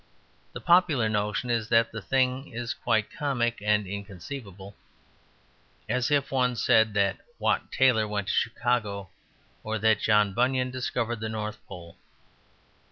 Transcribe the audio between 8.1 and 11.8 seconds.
to Chicago, or that John Bunyan discovered the North